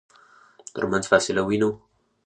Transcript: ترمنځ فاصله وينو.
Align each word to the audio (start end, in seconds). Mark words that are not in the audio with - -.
ترمنځ 0.73 1.03
فاصله 1.11 1.41
وينو. 1.45 1.69